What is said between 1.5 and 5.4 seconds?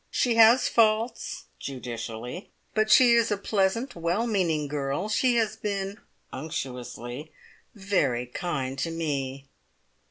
(judicially), but she is a pleasant, well meaning girl. She